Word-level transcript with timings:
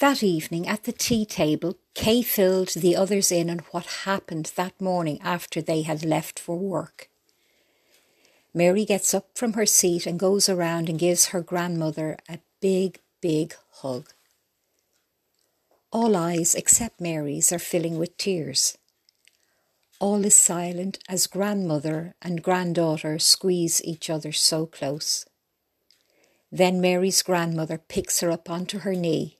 That 0.00 0.22
evening 0.22 0.66
at 0.66 0.84
the 0.84 0.92
tea 0.92 1.24
table, 1.24 1.76
Kay 1.94 2.22
filled 2.22 2.70
the 2.70 2.96
others 2.96 3.30
in 3.30 3.48
on 3.48 3.60
what 3.70 3.86
happened 4.04 4.52
that 4.56 4.80
morning 4.80 5.20
after 5.22 5.62
they 5.62 5.82
had 5.82 6.04
left 6.04 6.38
for 6.38 6.56
work. 6.56 7.08
Mary 8.52 8.84
gets 8.84 9.14
up 9.14 9.28
from 9.34 9.52
her 9.52 9.66
seat 9.66 10.06
and 10.06 10.18
goes 10.18 10.48
around 10.48 10.88
and 10.88 10.98
gives 10.98 11.26
her 11.26 11.40
grandmother 11.40 12.16
a 12.28 12.38
big, 12.60 13.00
big 13.20 13.54
hug. 13.70 14.08
All 15.92 16.16
eyes 16.16 16.56
except 16.56 17.00
Mary's 17.00 17.52
are 17.52 17.60
filling 17.60 17.98
with 17.98 18.16
tears. 18.16 18.76
All 20.00 20.24
is 20.24 20.34
silent 20.34 20.98
as 21.08 21.28
grandmother 21.28 22.14
and 22.20 22.42
granddaughter 22.42 23.20
squeeze 23.20 23.82
each 23.84 24.10
other 24.10 24.32
so 24.32 24.66
close. 24.66 25.24
Then 26.50 26.80
Mary's 26.80 27.22
grandmother 27.22 27.78
picks 27.78 28.20
her 28.20 28.30
up 28.30 28.50
onto 28.50 28.80
her 28.80 28.94
knee. 28.94 29.38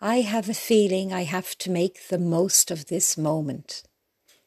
I 0.00 0.20
have 0.20 0.48
a 0.48 0.54
feeling 0.54 1.12
I 1.12 1.24
have 1.24 1.58
to 1.58 1.70
make 1.70 2.06
the 2.06 2.18
most 2.18 2.70
of 2.70 2.86
this 2.86 3.18
moment, 3.18 3.82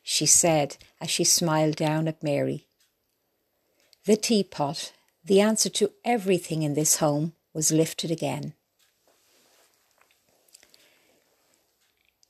she 0.02 0.26
said 0.26 0.78
as 1.02 1.10
she 1.10 1.26
smiled 1.26 1.76
down 1.76 2.08
at 2.08 2.24
Mary. 2.24 2.68
The 4.06 4.16
teapot, 4.16 4.94
the 5.26 5.42
answer 5.42 5.70
to 5.70 5.92
everything 6.06 6.64
in 6.64 6.74
this 6.74 6.98
home, 6.98 7.34
was 7.54 7.72
lifted 7.72 8.12
again. 8.12 8.54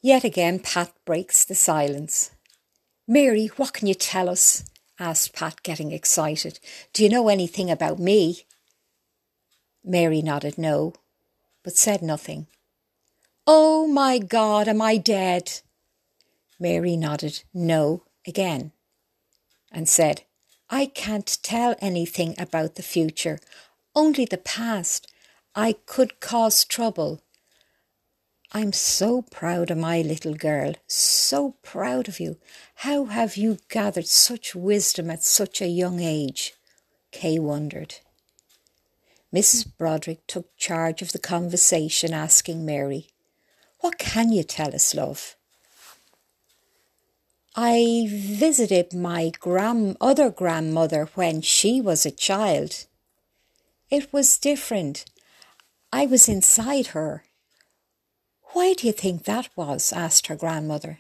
Yet 0.02 0.24
again, 0.24 0.58
Pat 0.58 0.92
breaks 1.06 1.46
the 1.46 1.54
silence. 1.54 2.32
Mary, 3.08 3.48
what 3.56 3.74
can 3.74 3.88
you 3.88 3.94
tell 3.94 4.30
us? 4.30 4.64
asked 5.00 5.34
Pat, 5.34 5.62
getting 5.62 5.92
excited. 5.92 6.60
Do 6.92 7.04
you 7.04 7.10
know 7.10 7.30
anything 7.30 7.70
about 7.70 8.00
me? 8.00 8.46
Mary 9.84 10.24
nodded 10.24 10.58
no, 10.58 10.94
but 11.64 11.76
said 11.76 12.02
nothing. 12.02 12.48
Oh 13.48 13.88
my 13.88 14.20
God, 14.20 14.68
am 14.68 14.82
I 14.82 14.98
dead? 14.98 15.62
Mary 16.60 16.96
nodded 16.96 17.44
no 17.54 18.04
again 18.28 18.72
and 19.72 19.90
said, 19.90 20.24
I 20.70 20.86
can't 20.86 21.38
tell 21.42 21.76
anything 21.80 22.36
about 22.38 22.76
the 22.76 22.84
future, 22.84 23.40
only 23.96 24.26
the 24.26 24.38
past. 24.38 25.08
I 25.56 25.74
could 25.86 26.20
cause 26.20 26.64
trouble. 26.64 27.22
I'm 28.54 28.74
so 28.74 29.22
proud 29.22 29.72
of 29.72 29.78
my 29.78 30.02
little 30.02 30.36
girl, 30.36 30.76
so 30.88 31.56
proud 31.62 32.08
of 32.08 32.20
you. 32.20 32.38
How 32.76 33.06
have 33.06 33.38
you 33.38 33.58
gathered 33.70 34.08
such 34.08 34.56
wisdom 34.56 35.10
at 35.10 35.24
such 35.24 35.62
a 35.62 35.68
young 35.68 36.00
age? 36.00 36.54
Kay 37.12 37.40
wondered. 37.40 37.96
Mrs. 39.34 39.66
Broderick 39.78 40.28
took 40.28 40.56
charge 40.58 41.02
of 41.02 41.14
the 41.14 41.20
conversation, 41.20 42.14
asking 42.14 42.66
Mary, 42.66 43.08
What 43.82 43.98
can 43.98 44.32
you 44.32 44.44
tell 44.44 44.74
us, 44.76 44.94
love? 44.94 45.36
I 47.56 48.08
visited 48.10 48.94
my 48.94 49.32
grand 49.40 49.98
other 50.00 50.30
grandmother 50.30 51.10
when 51.16 51.42
she 51.42 51.82
was 51.82 52.06
a 52.06 52.12
child. 52.12 52.86
It 53.90 54.14
was 54.14 54.38
different. 54.38 55.06
I 55.92 56.06
was 56.06 56.30
inside 56.30 56.88
her. 56.88 57.26
Why 58.54 58.74
do 58.74 58.86
you 58.86 58.94
think 58.94 59.24
that 59.24 59.50
was? 59.56 59.92
asked 59.92 60.28
her 60.28 60.36
grandmother. 60.36 61.00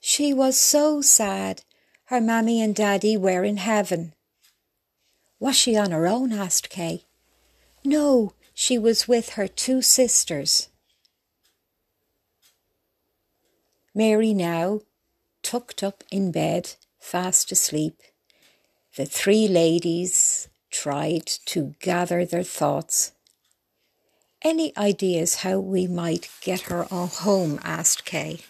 She 0.00 0.32
was 0.32 0.56
so 0.56 1.02
sad. 1.02 1.62
Her 2.04 2.20
mammy 2.20 2.62
and 2.62 2.74
daddy 2.74 3.16
were 3.16 3.42
in 3.42 3.56
heaven. 3.56 4.14
Was 5.40 5.56
she 5.56 5.76
on 5.76 5.90
her 5.90 6.06
own? 6.06 6.32
asked 6.32 6.70
Kay. 6.70 7.04
No, 7.84 8.32
she 8.54 8.78
was 8.78 9.08
with 9.08 9.30
her 9.30 9.48
two 9.48 9.82
sisters. 9.82 10.68
Mary 13.94 14.34
now, 14.34 14.80
tucked 15.42 15.82
up 15.82 16.02
in 16.10 16.32
bed, 16.32 16.74
fast 16.98 17.52
asleep. 17.52 18.02
The 18.96 19.06
three 19.06 19.48
ladies 19.48 20.48
tried 20.70 21.26
to 21.46 21.74
gather 21.80 22.24
their 22.24 22.42
thoughts 22.42 23.12
any 24.44 24.76
ideas 24.76 25.36
how 25.36 25.58
we 25.58 25.86
might 25.86 26.28
get 26.42 26.62
her 26.62 26.82
home? 26.84 27.58
asked 27.64 28.04
Kay. 28.04 28.40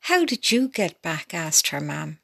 How 0.00 0.24
did 0.24 0.50
you 0.50 0.68
get 0.68 1.00
back? 1.00 1.32
asked 1.32 1.68
her 1.68 1.80
mam. 1.80 2.18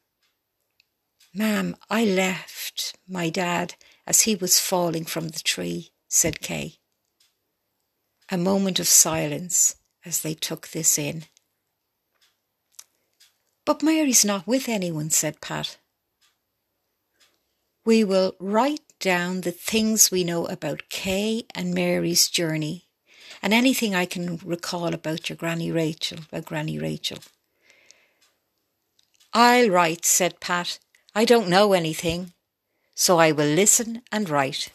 Ma'am, 1.32 1.76
I 1.88 2.04
left 2.04 2.98
my 3.08 3.30
dad 3.30 3.76
as 4.04 4.22
he 4.22 4.34
was 4.34 4.58
falling 4.58 5.04
from 5.04 5.28
the 5.28 5.38
tree, 5.38 5.92
said 6.08 6.40
Kay. 6.40 6.74
A 8.28 8.36
moment 8.36 8.80
of 8.80 8.88
silence 8.88 9.76
as 10.04 10.22
they 10.22 10.34
took 10.34 10.68
this 10.68 10.98
in. 10.98 11.24
But 13.64 13.82
Mary's 13.82 14.24
not 14.24 14.46
with 14.46 14.68
anyone, 14.68 15.10
said 15.10 15.40
Pat. 15.40 15.78
We 17.84 18.04
will 18.04 18.34
write 18.38 18.82
down 19.00 19.40
the 19.40 19.52
things 19.52 20.10
we 20.10 20.24
know 20.24 20.46
about 20.46 20.88
Kay 20.88 21.44
and 21.54 21.74
Mary's 21.74 22.28
journey 22.28 22.86
and 23.42 23.52
anything 23.52 23.94
I 23.94 24.06
can 24.06 24.38
recall 24.44 24.94
about 24.94 25.28
your 25.28 25.36
Granny 25.36 25.72
Rachel, 25.72 26.18
about 26.30 26.44
Granny 26.44 26.78
Rachel. 26.78 27.18
I'll 29.32 29.70
write, 29.70 30.04
said 30.04 30.40
Pat. 30.40 30.78
I 31.14 31.24
don't 31.24 31.48
know 31.48 31.72
anything, 31.72 32.32
so 32.94 33.18
I 33.18 33.32
will 33.32 33.46
listen 33.46 34.02
and 34.12 34.28
write. 34.28 34.70